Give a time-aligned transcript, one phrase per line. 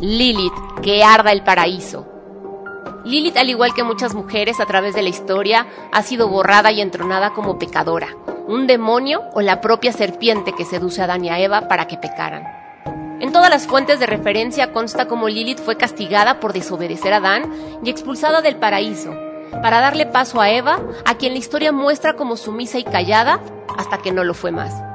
[0.00, 2.06] Lilith, que arda el paraíso.
[3.04, 6.80] Lilith, al igual que muchas mujeres a través de la historia, ha sido borrada y
[6.80, 8.08] entronada como pecadora,
[8.46, 11.98] un demonio o la propia serpiente que seduce a Adán y a Eva para que
[11.98, 12.44] pecaran.
[13.20, 17.52] En todas las fuentes de referencia consta como Lilith fue castigada por desobedecer a Adán
[17.84, 19.14] y expulsada del paraíso,
[19.60, 23.40] para darle paso a Eva, a quien la historia muestra como sumisa y callada
[23.76, 24.89] hasta que no lo fue más.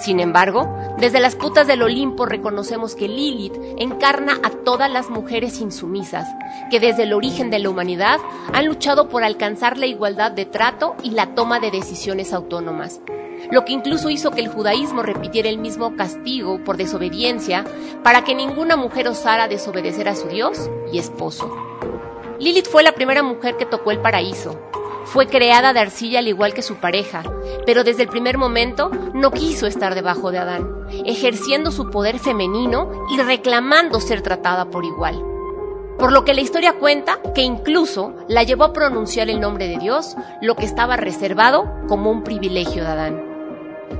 [0.00, 0.68] Sin embargo,
[0.98, 6.28] desde las putas del Olimpo reconocemos que Lilith encarna a todas las mujeres insumisas,
[6.70, 8.20] que desde el origen de la humanidad
[8.52, 13.00] han luchado por alcanzar la igualdad de trato y la toma de decisiones autónomas,
[13.50, 17.64] lo que incluso hizo que el judaísmo repitiera el mismo castigo por desobediencia
[18.04, 21.52] para que ninguna mujer osara desobedecer a su Dios y esposo.
[22.38, 24.60] Lilith fue la primera mujer que tocó el paraíso,
[25.12, 27.22] fue creada de arcilla al igual que su pareja,
[27.64, 30.68] pero desde el primer momento no quiso estar debajo de Adán,
[31.06, 35.22] ejerciendo su poder femenino y reclamando ser tratada por igual.
[35.98, 39.78] Por lo que la historia cuenta que incluso la llevó a pronunciar el nombre de
[39.78, 43.24] Dios, lo que estaba reservado como un privilegio de Adán.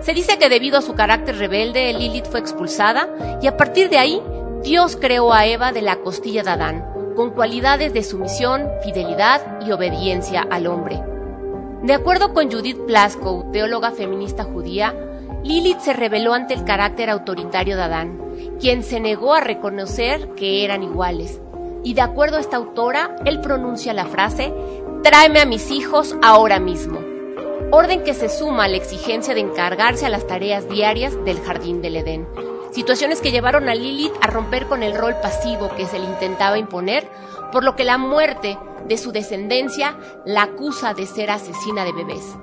[0.00, 3.08] Se dice que debido a su carácter rebelde, Lilith fue expulsada
[3.42, 4.22] y a partir de ahí
[4.62, 9.72] Dios creó a Eva de la costilla de Adán, con cualidades de sumisión, fidelidad y
[9.72, 11.00] obediencia al hombre.
[11.82, 14.94] De acuerdo con Judith Plaskow, teóloga feminista judía,
[15.42, 18.18] Lilith se rebeló ante el carácter autoritario de Adán,
[18.58, 21.40] quien se negó a reconocer que eran iguales.
[21.82, 24.54] Y de acuerdo a esta autora, él pronuncia la frase,
[25.02, 27.00] tráeme a mis hijos ahora mismo.
[27.70, 31.82] Orden que se suma a la exigencia de encargarse a las tareas diarias del jardín
[31.82, 32.26] del Edén,
[32.74, 36.58] situaciones que llevaron a Lilith a romper con el rol pasivo que se le intentaba
[36.58, 37.08] imponer,
[37.52, 38.58] por lo que la muerte
[38.88, 42.36] de su descendencia la acusa de ser asesina de bebés.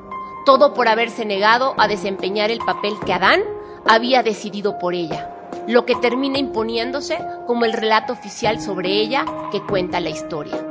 [0.45, 3.43] Todo por haberse negado a desempeñar el papel que Adán
[3.85, 9.61] había decidido por ella, lo que termina imponiéndose como el relato oficial sobre ella que
[9.61, 10.65] cuenta la historia.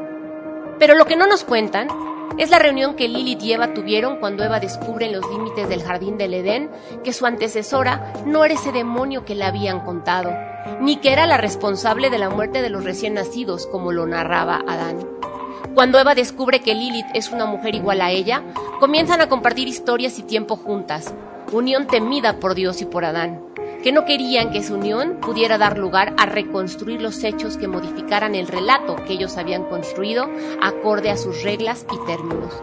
[0.79, 1.89] Pero lo que no nos cuentan
[2.41, 6.17] es la reunión que Lilith y Eva tuvieron cuando Eva descubre los límites del jardín
[6.17, 6.71] del Edén
[7.05, 10.33] que su antecesora no era ese demonio que le habían contado,
[10.81, 14.65] ni que era la responsable de la muerte de los recién nacidos, como lo narraba
[14.67, 15.07] Adán.
[15.75, 18.43] Cuando Eva descubre que Lilith es una mujer igual a ella,
[18.81, 21.13] comienzan a compartir historias y tiempo juntas,
[21.53, 23.50] unión temida por Dios y por Adán
[23.83, 28.35] que no querían que su unión pudiera dar lugar a reconstruir los hechos que modificaran
[28.35, 30.29] el relato que ellos habían construido
[30.61, 32.63] acorde a sus reglas y términos.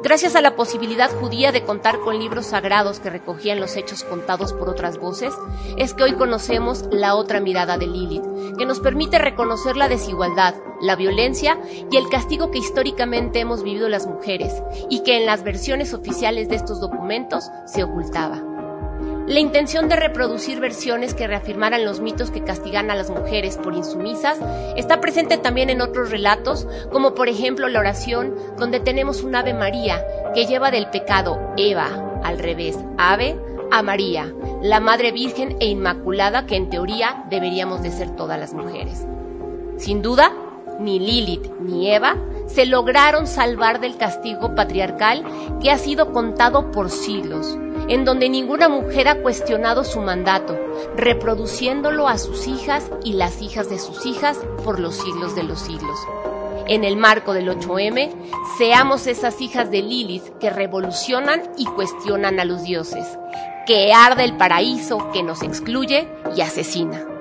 [0.00, 4.52] Gracias a la posibilidad judía de contar con libros sagrados que recogían los hechos contados
[4.52, 5.34] por otras voces,
[5.76, 8.22] es que hoy conocemos la otra mirada de Lilith,
[8.56, 11.58] que nos permite reconocer la desigualdad, la violencia
[11.90, 16.48] y el castigo que históricamente hemos vivido las mujeres, y que en las versiones oficiales
[16.48, 18.47] de estos documentos se ocultaba.
[19.28, 23.74] La intención de reproducir versiones que reafirmaran los mitos que castigan a las mujeres por
[23.74, 24.38] insumisas
[24.74, 29.52] está presente también en otros relatos, como por ejemplo la oración donde tenemos un Ave
[29.52, 30.02] María
[30.32, 33.38] que lleva del pecado Eva, al revés, Ave,
[33.70, 38.54] a María, la Madre Virgen e Inmaculada que en teoría deberíamos de ser todas las
[38.54, 39.04] mujeres.
[39.76, 40.32] Sin duda,
[40.80, 45.22] ni Lilith ni Eva se lograron salvar del castigo patriarcal
[45.60, 50.58] que ha sido contado por siglos en donde ninguna mujer ha cuestionado su mandato,
[50.96, 55.60] reproduciéndolo a sus hijas y las hijas de sus hijas por los siglos de los
[55.60, 55.98] siglos.
[56.66, 58.10] En el marco del 8M,
[58.58, 63.18] seamos esas hijas de Lilith que revolucionan y cuestionan a los dioses,
[63.66, 67.17] que arde el paraíso que nos excluye y asesina.